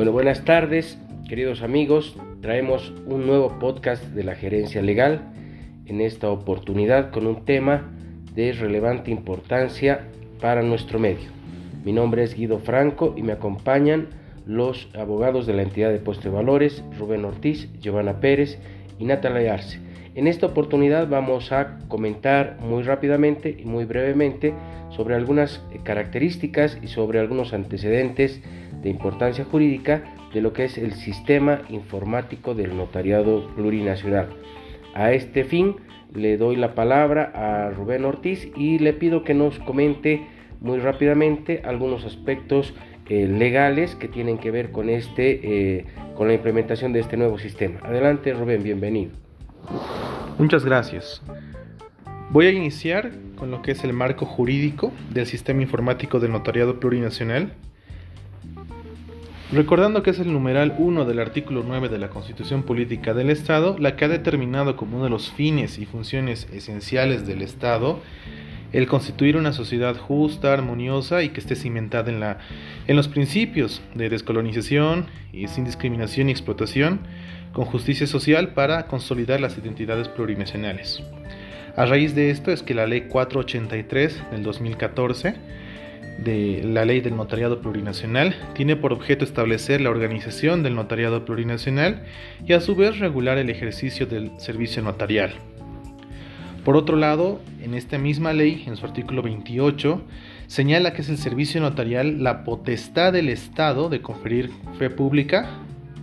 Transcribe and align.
Bueno, 0.00 0.12
buenas 0.12 0.46
tardes, 0.46 0.98
queridos 1.28 1.60
amigos. 1.60 2.16
Traemos 2.40 2.90
un 3.04 3.26
nuevo 3.26 3.58
podcast 3.58 4.02
de 4.02 4.24
la 4.24 4.34
gerencia 4.34 4.80
legal, 4.80 5.20
en 5.84 6.00
esta 6.00 6.30
oportunidad 6.30 7.10
con 7.10 7.26
un 7.26 7.44
tema 7.44 7.92
de 8.34 8.52
relevante 8.52 9.10
importancia 9.10 10.06
para 10.40 10.62
nuestro 10.62 10.98
medio. 10.98 11.28
Mi 11.84 11.92
nombre 11.92 12.22
es 12.22 12.34
Guido 12.34 12.60
Franco 12.60 13.12
y 13.14 13.22
me 13.22 13.32
acompañan 13.32 14.06
los 14.46 14.88
abogados 14.94 15.46
de 15.46 15.52
la 15.52 15.64
entidad 15.64 15.90
de 15.90 15.98
puesto 15.98 16.30
de 16.30 16.34
valores, 16.34 16.82
Rubén 16.98 17.26
Ortiz, 17.26 17.68
Giovanna 17.82 18.20
Pérez 18.20 18.58
y 18.98 19.04
Natalia 19.04 19.52
Arce. 19.52 19.80
En 20.14 20.28
esta 20.28 20.46
oportunidad 20.46 21.08
vamos 21.08 21.52
a 21.52 21.78
comentar 21.88 22.56
muy 22.60 22.84
rápidamente 22.84 23.54
y 23.58 23.66
muy 23.66 23.84
brevemente 23.84 24.54
sobre 24.88 25.14
algunas 25.14 25.62
características 25.84 26.78
y 26.82 26.88
sobre 26.88 27.20
algunos 27.20 27.52
antecedentes 27.52 28.40
de 28.82 28.90
importancia 28.90 29.44
jurídica 29.44 30.04
de 30.32 30.40
lo 30.40 30.52
que 30.52 30.64
es 30.64 30.78
el 30.78 30.92
sistema 30.92 31.62
informático 31.68 32.54
del 32.54 32.76
notariado 32.76 33.48
plurinacional. 33.54 34.28
A 34.94 35.12
este 35.12 35.44
fin 35.44 35.76
le 36.14 36.36
doy 36.36 36.56
la 36.56 36.74
palabra 36.74 37.32
a 37.34 37.70
Rubén 37.70 38.04
Ortiz 38.04 38.48
y 38.56 38.78
le 38.78 38.92
pido 38.92 39.22
que 39.22 39.34
nos 39.34 39.58
comente 39.60 40.26
muy 40.60 40.78
rápidamente 40.78 41.62
algunos 41.64 42.04
aspectos 42.04 42.74
eh, 43.08 43.26
legales 43.26 43.96
que 43.96 44.06
tienen 44.06 44.38
que 44.38 44.52
ver 44.52 44.70
con 44.70 44.88
este 44.88 45.40
eh, 45.78 45.84
con 46.14 46.28
la 46.28 46.34
implementación 46.34 46.92
de 46.92 47.00
este 47.00 47.16
nuevo 47.16 47.38
sistema. 47.38 47.80
Adelante 47.82 48.32
Rubén, 48.32 48.62
bienvenido. 48.62 49.10
Muchas 50.38 50.64
gracias. 50.64 51.22
Voy 52.30 52.46
a 52.46 52.52
iniciar 52.52 53.10
con 53.36 53.50
lo 53.50 53.62
que 53.62 53.72
es 53.72 53.82
el 53.82 53.92
marco 53.92 54.26
jurídico 54.26 54.92
del 55.12 55.26
sistema 55.26 55.62
informático 55.62 56.20
del 56.20 56.30
notariado 56.30 56.78
plurinacional 56.78 57.52
Recordando 59.52 60.04
que 60.04 60.10
es 60.10 60.20
el 60.20 60.32
numeral 60.32 60.76
1 60.78 61.04
del 61.06 61.18
artículo 61.18 61.64
9 61.66 61.88
de 61.88 61.98
la 61.98 62.08
Constitución 62.08 62.62
Política 62.62 63.14
del 63.14 63.30
Estado, 63.30 63.76
la 63.80 63.96
que 63.96 64.04
ha 64.04 64.08
determinado 64.08 64.76
como 64.76 64.96
uno 64.96 65.04
de 65.04 65.10
los 65.10 65.32
fines 65.32 65.78
y 65.78 65.86
funciones 65.86 66.46
esenciales 66.52 67.26
del 67.26 67.42
Estado 67.42 68.00
el 68.72 68.86
constituir 68.86 69.36
una 69.36 69.52
sociedad 69.52 69.96
justa, 69.96 70.52
armoniosa 70.52 71.24
y 71.24 71.30
que 71.30 71.40
esté 71.40 71.56
cimentada 71.56 72.10
en, 72.10 72.20
la, 72.20 72.38
en 72.86 72.94
los 72.94 73.08
principios 73.08 73.82
de 73.96 74.08
descolonización 74.08 75.06
y 75.32 75.48
sin 75.48 75.64
discriminación 75.64 76.28
y 76.28 76.32
explotación, 76.32 77.00
con 77.52 77.64
justicia 77.64 78.06
social 78.06 78.50
para 78.54 78.86
consolidar 78.86 79.40
las 79.40 79.58
identidades 79.58 80.06
plurinacionales. 80.08 81.02
A 81.74 81.84
raíz 81.86 82.14
de 82.14 82.30
esto 82.30 82.52
es 82.52 82.62
que 82.62 82.74
la 82.74 82.86
Ley 82.86 83.08
483 83.08 84.22
del 84.30 84.44
2014 84.44 85.34
de 86.24 86.62
la 86.64 86.84
ley 86.84 87.00
del 87.00 87.16
notariado 87.16 87.60
plurinacional 87.60 88.34
tiene 88.54 88.76
por 88.76 88.92
objeto 88.92 89.24
establecer 89.24 89.80
la 89.80 89.90
organización 89.90 90.62
del 90.62 90.74
notariado 90.74 91.24
plurinacional 91.24 92.02
y 92.46 92.52
a 92.52 92.60
su 92.60 92.74
vez 92.74 92.98
regular 92.98 93.38
el 93.38 93.48
ejercicio 93.48 94.06
del 94.06 94.30
servicio 94.38 94.82
notarial. 94.82 95.32
Por 96.64 96.76
otro 96.76 96.96
lado, 96.96 97.40
en 97.62 97.74
esta 97.74 97.96
misma 97.96 98.34
ley, 98.34 98.64
en 98.66 98.76
su 98.76 98.84
artículo 98.84 99.22
28, 99.22 100.02
señala 100.46 100.92
que 100.92 101.00
es 101.00 101.08
el 101.08 101.16
servicio 101.16 101.60
notarial 101.60 102.22
la 102.22 102.44
potestad 102.44 103.14
del 103.14 103.30
Estado 103.30 103.88
de 103.88 104.02
conferir 104.02 104.50
fe 104.78 104.90
pública, 104.90 105.48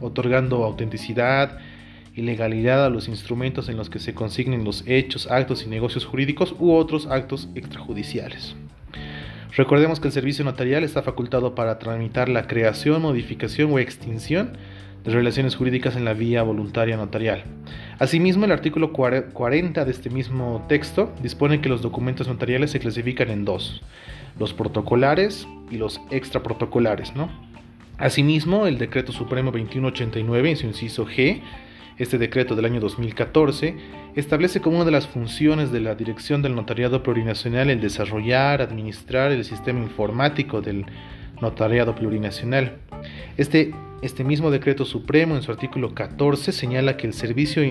otorgando 0.02 0.64
autenticidad 0.64 1.60
y 2.16 2.24
legalidad 2.24 2.84
a 2.84 2.90
los 2.90 3.08
instrumentos 3.08 3.70
en 3.70 3.78
los 3.78 3.92
que 3.92 4.00
se 4.00 4.16
consignen 4.16 4.64
los 4.64 4.84
hechos, 4.88 5.30
actos 5.30 5.64
y 5.64 5.70
negocios 5.70 6.06
jurídicos 6.06 6.56
u 6.58 6.74
otros 6.74 7.06
actos 7.06 7.50
extrajudiciales. 7.54 8.56
Recordemos 9.56 10.00
que 10.00 10.08
el 10.08 10.14
servicio 10.14 10.44
notarial 10.44 10.84
está 10.84 11.02
facultado 11.02 11.56
para 11.56 11.80
tramitar 11.80 12.30
la 12.30 12.48
creación, 12.48 13.02
modificación 13.02 13.72
o 13.72 13.80
extinción 13.80 14.58
de 15.04 15.12
relaciones 15.12 15.56
jurídicas 15.56 15.96
en 15.96 16.06
la 16.06 16.14
vía 16.14 16.44
voluntaria 16.44 16.98
notarial. 16.98 17.44
Asimismo, 17.98 18.46
el 18.46 18.52
artículo 18.52 18.92
40 18.92 19.86
de 19.86 19.92
este 19.92 20.10
mismo 20.10 20.66
texto 20.68 21.14
dispone 21.24 21.62
que 21.62 21.70
los 21.70 21.82
documentos 21.82 22.28
notariales 22.28 22.72
se 22.72 22.80
clasifican 22.80 23.30
en 23.30 23.46
dos, 23.46 23.82
los 24.38 24.54
protocolares 24.54 25.48
y 25.72 25.78
los 25.78 26.02
extraprotocolares. 26.12 27.16
¿no? 27.16 27.30
Asimismo, 27.98 28.68
el 28.68 28.78
decreto 28.78 29.12
supremo 29.12 29.52
2189 29.52 30.50
en 30.50 30.58
su 30.58 30.68
inciso 30.68 31.08
G 31.08 31.42
este 31.98 32.18
decreto 32.18 32.56
del 32.56 32.66
año 32.66 32.80
2014 32.80 33.76
establece 34.16 34.62
como 34.62 34.78
una 34.78 34.86
de 34.86 34.92
las 34.92 35.08
funciones 35.08 35.72
de 35.72 35.80
la 35.80 35.96
Dirección 35.96 36.42
del 36.42 36.56
Notariado 36.56 37.04
Plurinacional 37.04 37.70
el 37.70 37.82
desarrollar, 37.82 38.62
administrar 38.62 39.32
el 39.32 39.44
sistema 39.44 39.80
informático 39.80 40.62
del 40.62 40.86
Notariado 41.42 41.96
Plurinacional. 41.96 42.78
Este, 43.38 43.74
este 44.02 44.24
mismo 44.24 44.52
decreto 44.52 44.86
supremo 44.86 45.36
en 45.36 45.42
su 45.42 45.52
artículo 45.52 45.94
14 45.94 46.52
señala 46.52 46.98
que 46.98 47.08
el 47.08 47.14
servicio 47.14 47.64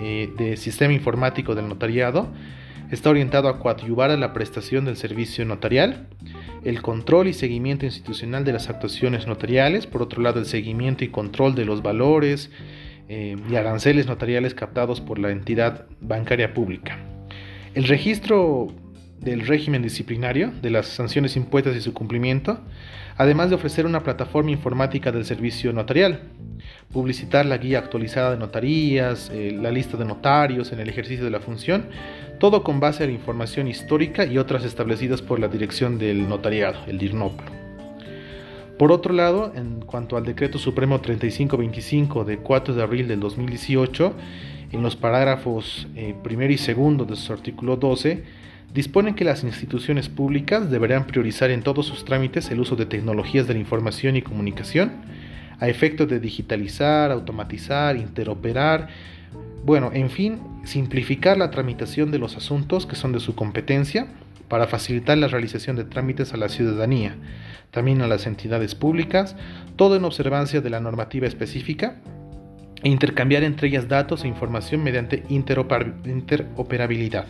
eh, 0.00 0.30
de 0.36 0.56
sistema 0.56 0.92
informático 0.92 1.54
del 1.54 1.68
notariado 1.68 2.28
está 2.90 3.10
orientado 3.10 3.48
a 3.48 3.58
coadyuvar 3.58 4.10
a 4.10 4.16
la 4.16 4.32
prestación 4.32 4.84
del 4.84 4.96
servicio 4.96 5.44
notarial, 5.44 6.06
el 6.64 6.82
control 6.82 7.28
y 7.28 7.32
seguimiento 7.32 7.86
institucional 7.86 8.44
de 8.44 8.52
las 8.52 8.68
actuaciones 8.68 9.26
notariales, 9.26 9.86
por 9.86 10.02
otro 10.02 10.22
lado 10.22 10.40
el 10.40 10.46
seguimiento 10.46 11.04
y 11.04 11.08
control 11.08 11.54
de 11.54 11.64
los 11.64 11.82
valores, 11.82 12.50
eh, 13.08 13.36
y 13.50 13.56
aranceles 13.56 14.06
notariales 14.06 14.54
captados 14.54 15.00
por 15.00 15.18
la 15.18 15.30
entidad 15.30 15.86
bancaria 16.00 16.54
pública. 16.54 16.98
El 17.74 17.84
registro 17.84 18.68
del 19.20 19.46
régimen 19.46 19.82
disciplinario, 19.82 20.52
de 20.62 20.70
las 20.70 20.86
sanciones 20.86 21.36
impuestas 21.36 21.74
y 21.76 21.80
su 21.80 21.92
cumplimiento, 21.92 22.60
además 23.16 23.48
de 23.48 23.56
ofrecer 23.56 23.86
una 23.86 24.02
plataforma 24.02 24.50
informática 24.50 25.12
del 25.12 25.24
servicio 25.24 25.72
notarial, 25.72 26.20
publicitar 26.92 27.46
la 27.46 27.58
guía 27.58 27.78
actualizada 27.78 28.32
de 28.32 28.36
notarías, 28.36 29.30
eh, 29.32 29.50
la 29.50 29.70
lista 29.70 29.96
de 29.96 30.04
notarios 30.04 30.72
en 30.72 30.80
el 30.80 30.88
ejercicio 30.88 31.24
de 31.24 31.30
la 31.30 31.40
función, 31.40 31.88
todo 32.38 32.62
con 32.62 32.80
base 32.80 33.04
a 33.04 33.06
la 33.06 33.12
información 33.12 33.68
histórica 33.68 34.24
y 34.24 34.38
otras 34.38 34.64
establecidas 34.64 35.22
por 35.22 35.40
la 35.40 35.48
Dirección 35.48 35.98
del 35.98 36.28
Notariado, 36.28 36.78
el 36.86 36.98
DIRNOPLO. 36.98 37.53
Por 38.78 38.90
otro 38.90 39.14
lado, 39.14 39.52
en 39.54 39.80
cuanto 39.80 40.16
al 40.16 40.24
decreto 40.24 40.58
supremo 40.58 41.00
3525 41.00 42.24
de 42.24 42.38
4 42.38 42.74
de 42.74 42.82
abril 42.82 43.06
del 43.06 43.20
2018, 43.20 44.12
en 44.72 44.82
los 44.82 44.96
parágrafos 44.96 45.86
eh, 45.94 46.14
primero 46.24 46.52
y 46.52 46.58
segundo 46.58 47.04
de 47.04 47.14
su 47.14 47.32
artículo 47.32 47.76
12, 47.76 48.24
dispone 48.72 49.14
que 49.14 49.24
las 49.24 49.44
instituciones 49.44 50.08
públicas 50.08 50.70
deberán 50.72 51.06
priorizar 51.06 51.52
en 51.52 51.62
todos 51.62 51.86
sus 51.86 52.04
trámites 52.04 52.50
el 52.50 52.58
uso 52.58 52.74
de 52.74 52.86
tecnologías 52.86 53.46
de 53.46 53.54
la 53.54 53.60
información 53.60 54.16
y 54.16 54.22
comunicación 54.22 54.90
a 55.60 55.68
efecto 55.68 56.06
de 56.06 56.18
digitalizar, 56.18 57.12
automatizar, 57.12 57.96
interoperar, 57.96 58.88
bueno, 59.64 59.90
en 59.94 60.10
fin, 60.10 60.40
simplificar 60.64 61.38
la 61.38 61.52
tramitación 61.52 62.10
de 62.10 62.18
los 62.18 62.36
asuntos 62.36 62.86
que 62.86 62.96
son 62.96 63.12
de 63.12 63.20
su 63.20 63.36
competencia 63.36 64.08
para 64.54 64.68
facilitar 64.68 65.18
la 65.18 65.26
realización 65.26 65.74
de 65.74 65.82
trámites 65.82 66.32
a 66.32 66.36
la 66.36 66.48
ciudadanía 66.48 67.16
también 67.72 68.02
a 68.02 68.06
las 68.06 68.24
entidades 68.24 68.76
públicas, 68.76 69.34
todo 69.74 69.96
en 69.96 70.04
observancia 70.04 70.60
de 70.60 70.70
la 70.70 70.78
normativa 70.78 71.26
específica, 71.26 71.96
e 72.80 72.88
intercambiar 72.88 73.42
entre 73.42 73.66
ellas 73.66 73.88
datos 73.88 74.22
e 74.22 74.28
información 74.28 74.84
mediante 74.84 75.24
interoperabilidad. 75.28 77.26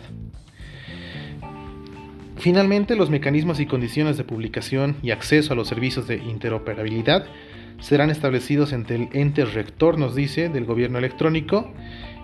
Finalmente, 2.37 2.95
los 2.95 3.09
mecanismos 3.09 3.59
y 3.59 3.65
condiciones 3.65 4.17
de 4.17 4.23
publicación 4.23 4.95
y 5.01 5.09
acceso 5.09 5.53
a 5.53 5.55
los 5.55 5.67
servicios 5.67 6.07
de 6.07 6.17
interoperabilidad 6.17 7.25
serán 7.79 8.11
establecidos 8.11 8.71
entre 8.71 8.97
el 8.97 9.09
ente 9.13 9.45
rector, 9.45 9.97
nos 9.97 10.13
dice, 10.13 10.49
del 10.49 10.65
gobierno 10.65 10.99
electrónico 10.99 11.73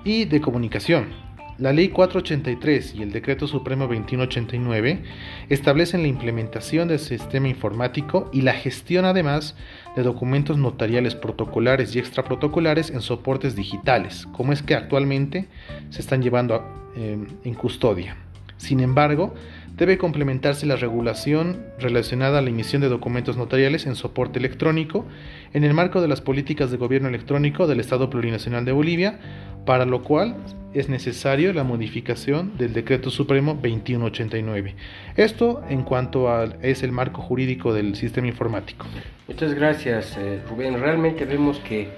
y 0.05 0.25
de 0.25 0.41
comunicación, 0.41 1.30
la 1.61 1.71
Ley 1.71 1.89
483 1.89 2.95
y 2.95 3.03
el 3.03 3.11
Decreto 3.11 3.45
Supremo 3.45 3.83
2189 3.83 5.03
establecen 5.47 6.01
la 6.01 6.07
implementación 6.07 6.87
del 6.87 6.97
sistema 6.97 7.47
informático 7.49 8.31
y 8.33 8.41
la 8.41 8.53
gestión 8.53 9.05
además 9.05 9.55
de 9.95 10.01
documentos 10.01 10.57
notariales 10.57 11.13
protocolares 11.13 11.95
y 11.95 11.99
extraprotocolares 11.99 12.89
en 12.89 13.01
soportes 13.01 13.55
digitales, 13.55 14.27
como 14.31 14.53
es 14.53 14.63
que 14.63 14.73
actualmente 14.73 15.49
se 15.91 16.01
están 16.01 16.23
llevando 16.23 16.65
eh, 16.95 17.23
en 17.43 17.53
custodia. 17.53 18.17
Sin 18.57 18.79
embargo, 18.79 19.35
debe 19.77 19.97
complementarse 19.97 20.65
la 20.65 20.75
regulación 20.75 21.65
relacionada 21.79 22.39
a 22.39 22.41
la 22.41 22.49
emisión 22.49 22.81
de 22.81 22.89
documentos 22.89 23.37
notariales 23.37 23.85
en 23.85 23.95
soporte 23.95 24.39
electrónico 24.39 25.05
en 25.53 25.63
el 25.63 25.73
marco 25.73 26.01
de 26.01 26.07
las 26.07 26.21
políticas 26.21 26.71
de 26.71 26.77
gobierno 26.77 27.09
electrónico 27.09 27.67
del 27.67 27.79
Estado 27.79 28.09
Plurinacional 28.09 28.65
de 28.65 28.71
Bolivia, 28.71 29.19
para 29.65 29.85
lo 29.85 30.03
cual 30.03 30.35
es 30.73 30.87
necesario 30.87 31.51
la 31.53 31.63
modificación 31.63 32.57
del 32.57 32.73
Decreto 32.73 33.09
Supremo 33.09 33.53
2189. 33.55 34.75
Esto 35.17 35.61
en 35.69 35.83
cuanto 35.83 36.29
a 36.29 36.45
es 36.61 36.83
el 36.83 36.91
marco 36.91 37.21
jurídico 37.21 37.73
del 37.73 37.95
sistema 37.95 38.27
informático. 38.27 38.85
Muchas 39.27 39.53
gracias, 39.53 40.17
eh, 40.17 40.41
Rubén. 40.49 40.79
Realmente 40.79 41.25
vemos 41.25 41.59
que 41.59 41.89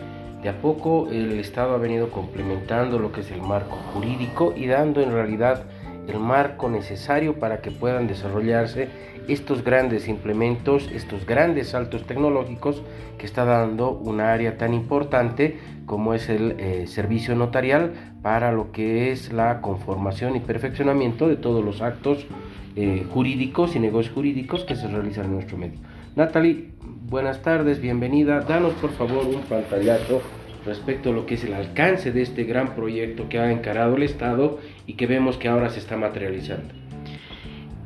de 0.41 0.49
a 0.49 0.61
poco 0.61 1.07
el 1.11 1.39
Estado 1.39 1.73
ha 1.73 1.77
venido 1.77 2.09
complementando 2.09 2.99
lo 2.99 3.11
que 3.11 3.21
es 3.21 3.31
el 3.31 3.41
marco 3.41 3.77
jurídico 3.93 4.53
y 4.57 4.67
dando 4.67 5.01
en 5.01 5.11
realidad 5.11 5.63
el 6.07 6.19
marco 6.19 6.69
necesario 6.69 7.39
para 7.39 7.61
que 7.61 7.71
puedan 7.71 8.07
desarrollarse 8.07 8.89
estos 9.27 9.63
grandes 9.63 10.07
implementos, 10.07 10.89
estos 10.93 11.25
grandes 11.25 11.69
saltos 11.69 12.05
tecnológicos 12.05 12.83
que 13.17 13.25
está 13.25 13.45
dando 13.45 13.91
una 13.91 14.33
área 14.33 14.57
tan 14.57 14.73
importante 14.73 15.59
como 15.85 16.13
es 16.13 16.29
el 16.29 16.55
eh, 16.59 16.87
servicio 16.87 17.35
notarial 17.35 17.93
para 18.21 18.51
lo 18.51 18.71
que 18.71 19.11
es 19.11 19.31
la 19.31 19.61
conformación 19.61 20.35
y 20.35 20.39
perfeccionamiento 20.39 21.27
de 21.27 21.37
todos 21.37 21.63
los 21.63 21.81
actos 21.81 22.25
eh, 22.75 23.05
jurídicos 23.11 23.75
y 23.75 23.79
negocios 23.79 24.13
jurídicos 24.13 24.63
que 24.65 24.75
se 24.75 24.87
realizan 24.87 25.25
en 25.25 25.33
nuestro 25.35 25.57
medio. 25.57 25.79
Natalie, 26.15 26.69
buenas 27.09 27.41
tardes, 27.41 27.79
bienvenida. 27.79 28.41
Danos 28.41 28.73
por 28.73 28.91
favor 28.91 29.25
un 29.25 29.41
pantallazo 29.41 30.21
respecto 30.65 31.09
a 31.09 31.13
lo 31.13 31.25
que 31.25 31.35
es 31.35 31.43
el 31.43 31.53
alcance 31.53 32.11
de 32.11 32.21
este 32.21 32.43
gran 32.43 32.75
proyecto 32.75 33.29
que 33.29 33.39
ha 33.39 33.51
encarado 33.51 33.95
el 33.95 34.03
Estado 34.03 34.59
y 34.87 34.93
que 34.93 35.07
vemos 35.07 35.37
que 35.37 35.47
ahora 35.47 35.69
se 35.69 35.79
está 35.79 35.97
materializando. 35.97 36.73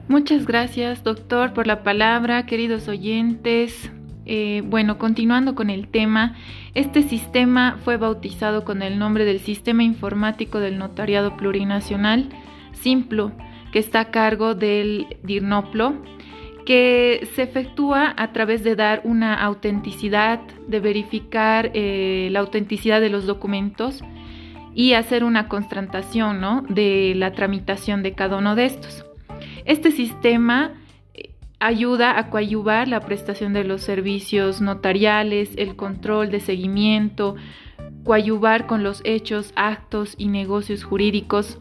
Muchas 0.08 0.46
gracias, 0.46 1.04
doctor, 1.04 1.54
por 1.54 1.68
la 1.68 1.84
palabra, 1.84 2.46
queridos 2.46 2.88
oyentes. 2.88 3.92
Eh, 4.26 4.62
bueno, 4.66 4.98
continuando 4.98 5.56
con 5.56 5.70
el 5.70 5.88
tema, 5.88 6.36
este 6.76 7.02
sistema 7.02 7.78
fue 7.84 7.98
bautizado 7.98 8.64
con 8.64 8.82
el 8.82 9.00
nombre 9.00 9.26
del 9.26 9.40
Sistema 9.40 9.84
Informático 9.84 10.60
del 10.60 10.78
Notariado 10.78 11.38
Plurinacional, 11.38 12.30
SIMPLO, 12.74 13.32
que 13.72 13.80
está 13.80 14.02
a 14.02 14.12
cargo 14.12 14.54
del 14.56 15.08
DIRNOPLO, 15.24 15.96
que 16.68 17.30
se 17.34 17.44
efectúa 17.44 18.14
a 18.18 18.34
través 18.34 18.62
de 18.62 18.76
dar 18.76 19.00
una 19.06 19.36
autenticidad, 19.36 20.42
de 20.68 20.82
verificar 20.82 21.72
eh, 21.74 22.28
la 22.34 22.42
autenticidad 22.42 23.00
de 23.00 23.10
los 23.10 23.26
documentos 23.26 24.04
y 24.76 24.92
hacer 24.92 25.24
una 25.24 25.48
constatación 25.48 26.42
¿no? 26.42 26.66
de 26.68 27.14
la 27.16 27.32
tramitación 27.32 28.04
de 28.04 28.16
cada 28.16 28.36
uno 28.36 28.56
de 28.56 28.66
estos. 28.66 29.06
Este 29.64 29.92
sistema 29.92 30.74
eh, 31.14 31.30
ayuda 31.62 32.20
a 32.20 32.30
coadyuvar 32.30 32.90
la 32.90 33.00
prestación 33.00 33.54
de 33.54 33.64
los 33.64 33.82
servicios 33.82 34.60
notariales, 34.60 35.52
el 35.56 35.78
control 35.78 36.32
de 36.32 36.42
seguimiento, 36.42 37.38
coadyuvar 38.04 38.68
con 38.68 38.84
los 38.84 39.00
hechos, 39.06 39.54
actos 39.56 40.16
y 40.18 40.28
negocios 40.28 40.84
jurídicos 40.84 41.60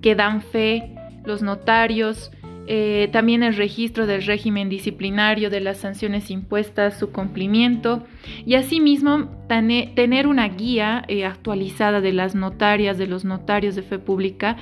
que 0.00 0.14
dan 0.14 0.40
fe 0.40 0.94
los 1.26 1.42
notarios, 1.42 2.32
eh, 2.66 3.08
también 3.12 3.42
el 3.42 3.56
registro 3.56 4.06
del 4.06 4.22
régimen 4.22 4.68
disciplinario 4.68 5.50
de 5.50 5.60
las 5.60 5.78
sanciones 5.78 6.30
impuestas, 6.30 6.98
su 6.98 7.10
cumplimiento 7.10 8.04
y 8.46 8.54
asimismo 8.54 9.28
tener 9.48 10.26
una 10.26 10.48
guía 10.48 11.04
eh, 11.08 11.24
actualizada 11.24 12.00
de 12.00 12.12
las 12.12 12.34
notarias, 12.34 12.98
de 12.98 13.06
los 13.06 13.24
notarios 13.24 13.74
de 13.74 13.82
fe 13.82 13.98
pública, 13.98 14.56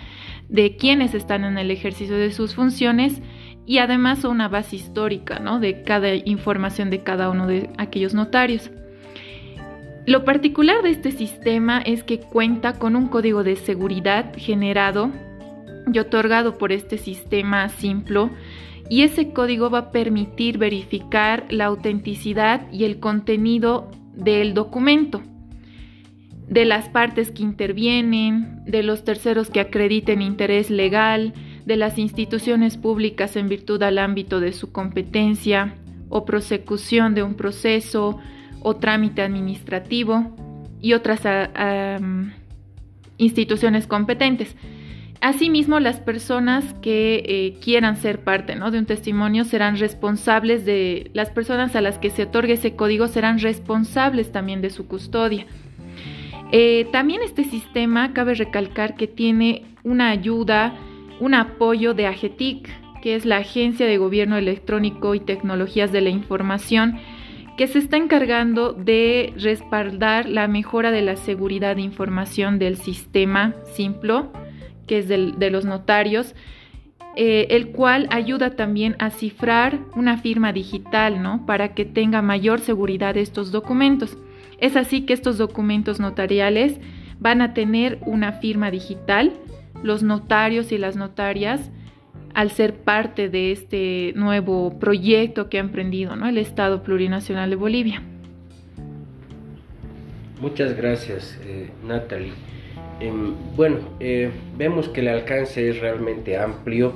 de 0.48 0.76
quienes 0.76 1.14
están 1.14 1.44
en 1.44 1.58
el 1.58 1.70
ejercicio 1.70 2.16
de 2.16 2.30
sus 2.32 2.54
funciones 2.54 3.20
y 3.66 3.78
además 3.78 4.24
una 4.24 4.48
base 4.48 4.76
histórica 4.76 5.38
de 5.60 5.82
cada 5.82 6.14
información 6.14 6.88
de 6.88 7.02
cada 7.02 7.28
uno 7.28 7.46
de 7.46 7.68
aquellos 7.76 8.14
notarios. 8.14 8.70
Lo 10.06 10.24
particular 10.24 10.82
de 10.82 10.88
este 10.88 11.10
sistema 11.10 11.82
es 11.82 12.02
que 12.02 12.18
cuenta 12.18 12.72
con 12.78 12.96
un 12.96 13.08
código 13.08 13.44
de 13.44 13.56
seguridad 13.56 14.32
generado 14.38 15.12
y 15.92 15.98
otorgado 15.98 16.58
por 16.58 16.72
este 16.72 16.98
sistema 16.98 17.68
Simplo 17.68 18.30
y 18.88 19.02
ese 19.02 19.32
código 19.32 19.70
va 19.70 19.78
a 19.78 19.90
permitir 19.90 20.58
verificar 20.58 21.46
la 21.50 21.66
autenticidad 21.66 22.70
y 22.72 22.84
el 22.84 23.00
contenido 23.00 23.90
del 24.14 24.54
documento, 24.54 25.22
de 26.48 26.64
las 26.64 26.88
partes 26.88 27.30
que 27.30 27.42
intervienen, 27.42 28.64
de 28.64 28.82
los 28.82 29.04
terceros 29.04 29.50
que 29.50 29.60
acrediten 29.60 30.22
interés 30.22 30.70
legal, 30.70 31.34
de 31.66 31.76
las 31.76 31.98
instituciones 31.98 32.78
públicas 32.78 33.36
en 33.36 33.48
virtud 33.48 33.82
al 33.82 33.98
ámbito 33.98 34.40
de 34.40 34.52
su 34.52 34.72
competencia 34.72 35.74
o 36.08 36.24
prosecución 36.24 37.14
de 37.14 37.22
un 37.22 37.34
proceso 37.34 38.18
o 38.62 38.76
trámite 38.76 39.20
administrativo 39.20 40.34
y 40.80 40.94
otras 40.94 41.20
ah, 41.26 41.98
instituciones 43.18 43.86
competentes. 43.86 44.56
Asimismo, 45.20 45.80
las 45.80 45.98
personas 45.98 46.74
que 46.74 47.24
eh, 47.26 47.58
quieran 47.60 47.96
ser 47.96 48.20
parte 48.20 48.54
de 48.54 48.78
un 48.78 48.86
testimonio 48.86 49.44
serán 49.44 49.76
responsables 49.76 50.64
de, 50.64 51.10
las 51.12 51.30
personas 51.30 51.74
a 51.74 51.80
las 51.80 51.98
que 51.98 52.10
se 52.10 52.24
otorgue 52.24 52.52
ese 52.52 52.76
código 52.76 53.08
serán 53.08 53.40
responsables 53.40 54.30
también 54.30 54.62
de 54.62 54.70
su 54.70 54.86
custodia. 54.86 55.46
Eh, 56.52 56.86
también 56.92 57.20
este 57.22 57.44
sistema, 57.44 58.12
cabe 58.12 58.34
recalcar 58.34 58.94
que 58.94 59.08
tiene 59.08 59.64
una 59.82 60.10
ayuda, 60.10 60.74
un 61.18 61.34
apoyo 61.34 61.94
de 61.94 62.06
AGETIC, 62.06 62.68
que 63.02 63.16
es 63.16 63.26
la 63.26 63.38
Agencia 63.38 63.86
de 63.86 63.98
Gobierno 63.98 64.36
Electrónico 64.36 65.16
y 65.16 65.20
Tecnologías 65.20 65.90
de 65.90 66.00
la 66.00 66.10
Información, 66.10 66.98
que 67.56 67.66
se 67.66 67.80
está 67.80 67.96
encargando 67.96 68.72
de 68.72 69.32
respaldar 69.36 70.28
la 70.28 70.46
mejora 70.46 70.92
de 70.92 71.02
la 71.02 71.16
seguridad 71.16 71.74
de 71.74 71.82
información 71.82 72.60
del 72.60 72.76
sistema 72.76 73.56
Simplo 73.74 74.30
que 74.88 74.98
es 74.98 75.08
de 75.08 75.50
los 75.50 75.64
notarios, 75.64 76.34
eh, 77.20 77.48
el 77.50 77.68
cual 77.70 78.06
ayuda 78.10 78.50
también 78.56 78.96
a 78.98 79.10
cifrar 79.10 79.78
una 79.94 80.18
firma 80.18 80.52
digital, 80.52 81.22
¿no? 81.22 81.46
Para 81.46 81.74
que 81.74 81.84
tenga 81.84 82.22
mayor 82.22 82.60
seguridad 82.60 83.16
estos 83.16 83.52
documentos. 83.52 84.16
Es 84.58 84.76
así 84.76 85.02
que 85.02 85.12
estos 85.12 85.38
documentos 85.38 86.00
notariales 86.00 86.78
van 87.18 87.42
a 87.42 87.54
tener 87.54 87.98
una 88.06 88.32
firma 88.32 88.70
digital. 88.70 89.32
Los 89.82 90.02
notarios 90.02 90.72
y 90.72 90.78
las 90.78 90.96
notarias, 90.96 91.70
al 92.34 92.50
ser 92.50 92.74
parte 92.74 93.28
de 93.28 93.52
este 93.52 94.12
nuevo 94.16 94.78
proyecto 94.78 95.48
que 95.48 95.58
ha 95.58 95.60
emprendido 95.60 96.16
¿no? 96.16 96.28
el 96.28 96.38
Estado 96.38 96.82
Plurinacional 96.82 97.50
de 97.50 97.56
Bolivia. 97.56 98.02
Muchas 100.40 100.76
gracias, 100.76 101.36
eh, 101.44 101.70
Natalie. 101.84 102.32
Em, 103.00 103.34
bueno, 103.54 103.78
eh, 104.00 104.30
vemos 104.56 104.88
que 104.88 105.00
el 105.00 105.08
alcance 105.08 105.68
es 105.68 105.78
realmente 105.78 106.36
amplio, 106.36 106.92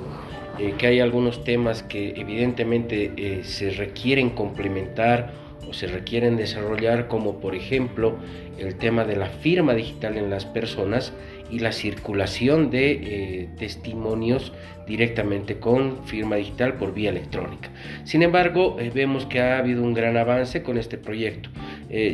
eh, 0.59 0.73
que 0.77 0.87
hay 0.87 0.99
algunos 0.99 1.43
temas 1.43 1.81
que 1.81 2.13
evidentemente 2.17 3.11
eh, 3.15 3.43
se 3.43 3.69
requieren 3.71 4.31
complementar 4.31 5.31
o 5.67 5.73
se 5.73 5.87
requieren 5.87 6.35
desarrollar, 6.35 7.07
como 7.07 7.39
por 7.39 7.55
ejemplo 7.55 8.17
el 8.57 8.75
tema 8.75 9.05
de 9.05 9.15
la 9.15 9.27
firma 9.27 9.73
digital 9.73 10.17
en 10.17 10.29
las 10.29 10.45
personas 10.45 11.13
y 11.49 11.59
la 11.59 11.71
circulación 11.71 12.69
de 12.69 13.49
testimonios 13.57 14.51
directamente 14.85 15.59
con 15.59 16.05
firma 16.05 16.35
digital 16.35 16.73
por 16.73 16.93
vía 16.93 17.09
electrónica. 17.09 17.69
Sin 18.03 18.23
embargo, 18.23 18.77
vemos 18.93 19.25
que 19.25 19.39
ha 19.39 19.57
habido 19.57 19.81
un 19.83 19.93
gran 19.93 20.17
avance 20.17 20.63
con 20.63 20.77
este 20.77 20.97
proyecto. 20.97 21.49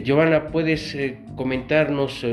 Giovanna, 0.04 0.50
¿puedes 0.50 0.98
comentarnos 1.38 2.26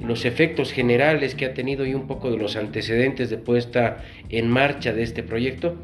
los 0.00 0.24
efectos 0.24 0.72
generales 0.72 1.34
que 1.34 1.46
ha 1.46 1.54
tenido 1.54 1.86
y 1.86 1.94
un 1.94 2.06
poco 2.06 2.30
de 2.30 2.36
los 2.36 2.56
antecedentes 2.56 3.30
de 3.30 3.38
puesta 3.38 4.04
en 4.28 4.50
marcha 4.50 4.92
de 4.92 5.02
este 5.02 5.22
proyecto? 5.22 5.76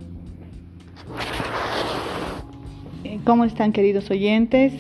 Eh, 3.05 3.19
¿Cómo 3.25 3.45
están 3.45 3.73
queridos 3.73 4.11
oyentes? 4.11 4.73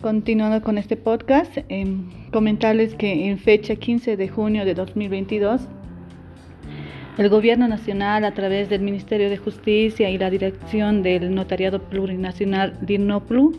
Continuando 0.00 0.62
con 0.62 0.78
este 0.78 0.96
podcast, 0.96 1.58
comentarles 2.30 2.94
que 2.94 3.28
en 3.28 3.38
fecha 3.38 3.76
15 3.76 4.16
de 4.16 4.28
junio 4.28 4.64
de 4.64 4.74
2022, 4.74 5.62
el 7.18 7.28
Gobierno 7.30 7.66
Nacional, 7.66 8.24
a 8.24 8.34
través 8.34 8.68
del 8.68 8.82
Ministerio 8.82 9.30
de 9.30 9.38
Justicia 9.38 10.10
y 10.10 10.18
la 10.18 10.30
Dirección 10.30 11.02
del 11.02 11.34
Notariado 11.34 11.82
Plurinacional 11.82 12.78
DINOPLU, 12.82 13.58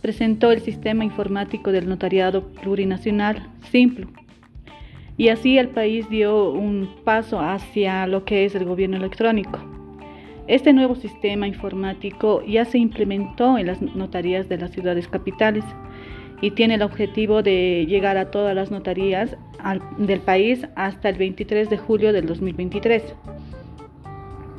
presentó 0.00 0.50
el 0.52 0.60
Sistema 0.60 1.04
Informático 1.04 1.72
del 1.72 1.88
Notariado 1.88 2.48
Plurinacional 2.48 3.48
SIMPLU 3.70 4.08
y 5.16 5.28
así 5.28 5.58
el 5.58 5.68
país 5.68 6.08
dio 6.08 6.50
un 6.50 6.88
paso 7.04 7.40
hacia 7.40 8.06
lo 8.06 8.24
que 8.24 8.46
es 8.46 8.54
el 8.54 8.64
gobierno 8.64 8.96
electrónico. 8.96 9.58
Este 10.46 10.72
nuevo 10.72 10.94
sistema 10.96 11.46
informático 11.46 12.42
ya 12.46 12.64
se 12.64 12.78
implementó 12.78 13.58
en 13.58 13.66
las 13.66 13.82
notarías 13.82 14.48
de 14.48 14.58
las 14.58 14.70
ciudades 14.70 15.06
capitales 15.06 15.64
y 16.40 16.52
tiene 16.52 16.76
el 16.76 16.82
objetivo 16.82 17.42
de 17.42 17.84
llegar 17.86 18.16
a 18.16 18.30
todas 18.30 18.54
las 18.54 18.70
notarías 18.70 19.36
del 19.98 20.20
país 20.20 20.66
hasta 20.74 21.10
el 21.10 21.16
23 21.18 21.68
de 21.68 21.76
julio 21.76 22.12
del 22.12 22.26
2023. 22.26 23.14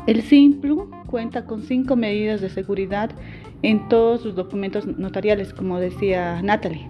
El 0.08 0.24
SIMPLU 0.24 0.89
cuenta 1.08 1.46
con 1.46 1.62
cinco 1.62 1.96
medidas 1.96 2.41
de 2.41 2.50
seguridad 2.50 3.12
en 3.62 3.88
todos 3.88 4.22
sus 4.22 4.36
documentos 4.36 4.86
notariales, 4.86 5.53
como 5.53 5.79
decía 5.79 6.41
Natalie, 6.41 6.88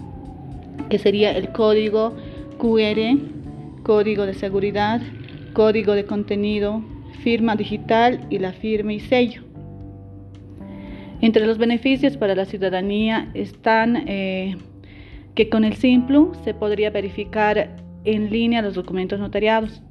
que 0.90 0.98
sería 0.98 1.32
el 1.32 1.52
código 1.52 2.16
QR, 2.58 3.18
código 3.84 4.26
de 4.26 4.34
seguridad, 4.34 5.02
código 5.54 5.94
de 5.94 6.06
contenido, 6.06 6.82
firma 7.22 7.56
digital 7.56 8.26
y 8.30 8.40
la 8.40 8.54
firma 8.54 8.94
y 8.94 9.00
sello. 9.02 9.44
Entre 11.20 11.46
los 11.46 11.58
beneficios 11.58 12.18
para 12.18 12.34
la 12.34 12.46
ciudadanía 12.46 13.30
están 13.34 14.08
eh, 14.08 14.56
que 15.36 15.50
con 15.50 15.66
el 15.66 15.76
Simplu 15.76 16.32
se 16.44 16.54
podría 16.54 16.90
verificar 16.90 17.76
en 18.06 18.32
línea 18.32 18.62
los 18.62 18.74
documentos 18.74 19.20
notariados. 19.20 19.82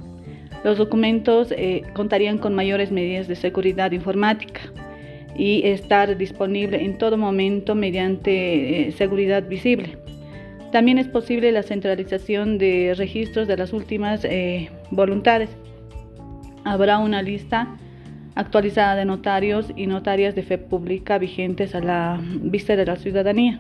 Los 0.63 0.77
documentos 0.77 1.53
eh, 1.53 1.83
contarían 1.95 2.39
con 2.39 2.55
mayores 2.55 2.93
medidas 2.93 3.29
de 3.29 3.37
seguridad 3.37 3.93
informática 3.93 4.61
y 5.37 5.67
estar 5.67 6.17
disponible 6.19 6.85
en 6.85 6.99
todo 6.99 7.17
momento 7.17 7.75
mediante 7.75 8.89
eh, 8.89 8.93
seguridad 8.93 9.49
visible. 9.49 9.97
También 10.71 10.99
es 10.99 11.09
posible 11.09 11.51
la 11.51 11.63
centralización 11.63 12.59
de 12.59 12.95
registros 12.97 13.49
de 13.49 13.57
las 13.57 13.73
últimas 13.73 14.25
eh, 14.25 14.71
voluntades. 14.91 15.51
Habrá 16.65 16.99
una 16.99 17.23
lista 17.23 17.77
actualizada 18.35 18.97
de 18.97 19.05
notarios 19.05 19.73
y 19.75 19.87
notarias 19.87 20.35
de 20.35 20.43
fe 20.43 20.59
pública 20.59 21.19
vigentes 21.19 21.75
a 21.75 21.81
la 21.81 22.21
vista 22.23 22.77
de 22.77 22.87
la 22.87 22.97
ciudadanía. 22.97 23.59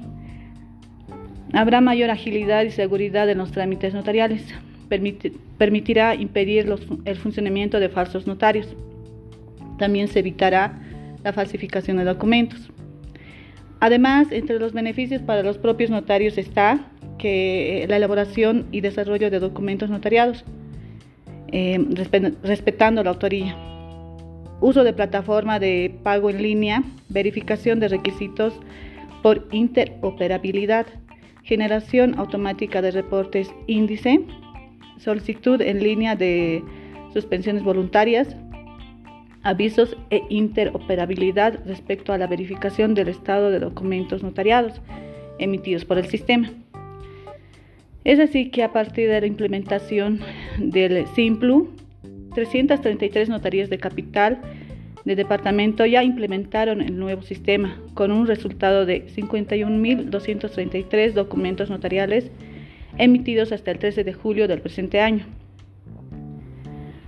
Habrá 1.52 1.80
mayor 1.80 2.11
agilidad 2.11 2.62
y 2.62 2.71
seguridad 2.71 3.28
en 3.28 3.38
los 3.38 3.50
trámites 3.50 3.92
notariales. 3.95 4.54
Permitirá 4.90 6.14
impedir 6.14 6.73
el 7.04 7.16
funcionamiento 7.16 7.80
de 7.80 7.88
falsos 7.88 8.26
notarios. 8.26 8.68
También 9.78 10.09
se 10.09 10.18
evitará 10.18 10.78
la 11.25 11.32
falsificación 11.32 11.97
de 11.97 12.04
documentos. 12.04 12.70
Además, 13.80 14.28
entre 14.30 14.59
los 14.59 14.73
beneficios 14.73 15.23
para 15.23 15.42
los 15.42 15.56
propios 15.56 15.88
notarios 15.88 16.37
está 16.37 16.90
que 17.18 17.87
la 17.88 17.97
elaboración 17.97 18.66
y 18.73 18.82
desarrollo 18.82 19.30
de 19.30 19.38
documentos 19.38 19.88
notariados, 19.88 20.44
eh, 21.52 21.78
respetando 22.42 23.02
la 23.02 23.11
autoría, 23.11 23.56
uso 24.61 24.85
de 24.85 24.92
plataforma 24.92 25.59
de 25.59 25.94
pago 26.02 26.30
en 26.30 26.42
línea, 26.42 26.82
verificación 27.09 27.80
de 27.80 27.88
requisitos 27.88 28.54
por 29.23 29.49
interoperabilidad, 29.50 30.87
generación 31.42 32.18
automática 32.18 32.82
de 32.82 32.90
reportes 32.90 33.50
índice, 33.66 34.20
solicitud 35.00 35.61
en 35.61 35.83
línea 35.83 36.14
de 36.14 36.62
suspensiones 37.12 37.64
voluntarias, 37.64 38.37
avisos 39.42 39.97
e 40.11 40.23
interoperabilidad 40.28 41.61
respecto 41.66 42.12
a 42.12 42.19
la 42.19 42.26
verificación 42.26 42.95
del 42.95 43.09
estado 43.09 43.50
de 43.50 43.59
documentos 43.59 44.23
notariados 44.23 44.80
emitidos 45.38 45.85
por 45.85 45.99
el 45.99 46.07
sistema. 46.07 46.50
Es 48.04 48.19
así 48.19 48.50
que 48.50 48.62
a 48.62 48.73
partir 48.73 49.09
de 49.09 49.21
la 49.21 49.26
implementación 49.26 50.21
del 50.59 51.07
Simplu, 51.09 51.71
333 52.35 53.28
notarías 53.28 53.69
de 53.71 53.78
capital 53.78 54.40
de 55.04 55.16
departamento 55.16 55.85
ya 55.87 56.04
implementaron 56.04 56.83
el 56.83 56.99
nuevo 56.99 57.23
sistema, 57.23 57.80
con 57.95 58.12
un 58.12 58.26
resultado 58.26 58.85
de 58.87 59.07
51.233 59.07 61.12
documentos 61.12 61.71
notariales 61.71 62.30
emitidos 63.00 63.52
hasta 63.52 63.71
el 63.71 63.78
13 63.78 64.04
de 64.04 64.12
julio 64.12 64.47
del 64.47 64.61
presente 64.61 65.00
año. 65.00 65.26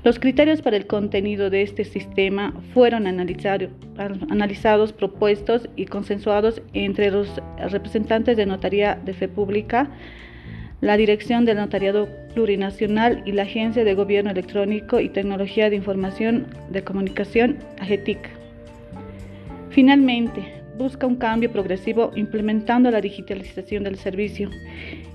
Los 0.04 0.18
criterios 0.18 0.62
para 0.62 0.76
el 0.76 0.88
contenido 0.88 1.48
de 1.48 1.62
este 1.62 1.84
sistema 1.84 2.52
fueron 2.74 3.06
analizados, 3.06 4.92
propuestos 4.92 5.68
y 5.76 5.86
consensuados 5.86 6.60
entre 6.72 7.12
los 7.12 7.40
representantes 7.70 8.36
de 8.36 8.46
Notaría 8.46 8.98
de 9.04 9.14
Fe 9.14 9.28
Pública, 9.28 9.90
la 10.80 10.96
Dirección 10.96 11.44
del 11.44 11.58
Notariado 11.58 12.08
Plurinacional 12.34 13.22
y 13.24 13.32
la 13.32 13.42
Agencia 13.42 13.84
de 13.84 13.94
Gobierno 13.94 14.32
Electrónico 14.32 14.98
y 14.98 15.08
Tecnología 15.08 15.70
de 15.70 15.76
Información 15.76 16.48
de 16.70 16.82
Comunicación, 16.82 17.58
AGETIC. 17.78 18.18
Finalmente, 19.70 20.61
busca 20.76 21.06
un 21.06 21.16
cambio 21.16 21.50
progresivo 21.50 22.12
implementando 22.16 22.90
la 22.90 23.00
digitalización 23.00 23.84
del 23.84 23.96
servicio 23.96 24.50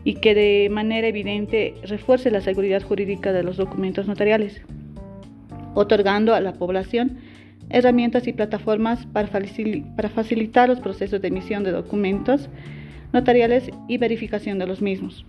y 0.04 0.16
que 0.16 0.34
de 0.36 0.70
manera 0.70 1.08
evidente 1.08 1.74
refuerce 1.84 2.32
la 2.32 2.42
seguridad 2.42 2.82
jurídica 2.84 3.34
de 3.34 3.44
los 3.44 3.58
documentos 3.58 4.08
notariales, 4.08 4.62
otorgando 5.74 6.34
a 6.34 6.42
la 6.42 6.54
población 6.54 7.18
herramientas 7.70 8.28
y 8.28 8.34
plataformas 8.34 9.06
para 9.08 9.28
facilitar 9.28 10.70
los 10.70 10.80
procesos 10.80 11.22
de 11.22 11.28
emisión 11.28 11.64
de 11.64 11.72
documentos 11.72 12.50
notariales 13.12 13.70
y 13.88 13.98
verificación 13.98 14.60
de 14.60 14.68
los 14.68 14.82
mismos. 14.82 15.26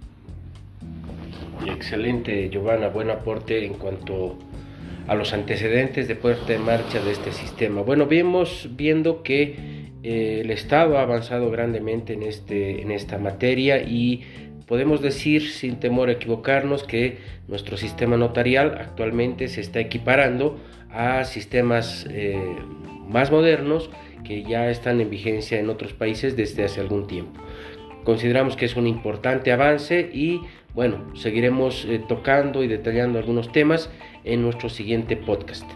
Excelente, 1.66 2.48
Giovanna, 2.50 2.88
buen 2.88 3.10
aporte 3.10 3.64
en 3.64 3.74
cuanto 3.74 4.38
a 5.08 5.14
los 5.14 5.32
antecedentes 5.32 6.06
de 6.06 6.14
puerta 6.14 6.52
en 6.52 6.64
marcha 6.64 7.02
de 7.02 7.12
este 7.12 7.32
sistema. 7.32 7.82
Bueno, 7.82 8.06
vemos 8.06 8.68
viendo 8.76 9.22
que 9.22 9.77
eh, 10.02 10.40
el 10.44 10.50
Estado 10.50 10.98
ha 10.98 11.02
avanzado 11.02 11.50
grandemente 11.50 12.12
en, 12.12 12.22
este, 12.22 12.82
en 12.82 12.90
esta 12.90 13.18
materia 13.18 13.82
y 13.82 14.22
podemos 14.66 15.00
decir 15.00 15.50
sin 15.50 15.80
temor 15.80 16.08
a 16.08 16.12
equivocarnos 16.12 16.84
que 16.84 17.18
nuestro 17.48 17.76
sistema 17.76 18.16
notarial 18.16 18.76
actualmente 18.78 19.48
se 19.48 19.60
está 19.60 19.80
equiparando 19.80 20.58
a 20.90 21.24
sistemas 21.24 22.06
eh, 22.10 22.38
más 23.08 23.30
modernos 23.30 23.90
que 24.24 24.42
ya 24.42 24.70
están 24.70 25.00
en 25.00 25.10
vigencia 25.10 25.58
en 25.58 25.70
otros 25.70 25.94
países 25.94 26.36
desde 26.36 26.64
hace 26.64 26.80
algún 26.80 27.06
tiempo. 27.06 27.40
Consideramos 28.04 28.56
que 28.56 28.66
es 28.66 28.76
un 28.76 28.86
importante 28.86 29.52
avance 29.52 30.10
y 30.12 30.40
bueno, 30.74 31.14
seguiremos 31.16 31.84
eh, 31.86 32.00
tocando 32.08 32.62
y 32.62 32.68
detallando 32.68 33.18
algunos 33.18 33.50
temas 33.52 33.90
en 34.24 34.42
nuestro 34.42 34.68
siguiente 34.68 35.16
podcast. 35.16 35.68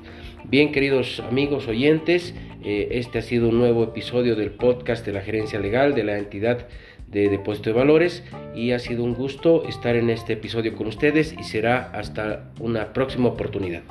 Bien, 0.45 0.73
queridos 0.73 1.21
amigos 1.21 1.69
oyentes, 1.69 2.35
eh, 2.65 2.89
este 2.93 3.21
ha 3.21 3.23
sido 3.23 3.49
un 3.49 3.59
nuevo 3.59 3.85
episodio 3.85 4.35
del 4.35 4.51
podcast 4.51 5.07
de 5.07 5.13
la 5.13 5.21
gerencia 5.21 5.61
legal 5.61 5.95
de 5.95 6.03
la 6.05 6.19
entidad 6.19 6.67
de 7.07 7.29
depósito 7.29 7.71
de 7.71 7.77
valores 7.77 8.25
y 8.55 8.73
ha 8.73 8.79
sido 8.79 9.05
un 9.05 9.15
gusto 9.15 9.65
estar 9.69 9.95
en 9.95 10.11
este 10.11 10.33
episodio 10.33 10.75
con 10.75 10.89
ustedes 10.89 11.35
y 11.39 11.45
será 11.45 11.91
hasta 11.95 12.51
una 12.59 12.93
próxima 12.93 13.29
oportunidad. 13.29 13.83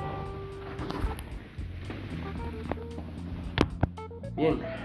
Bien. 4.36 4.81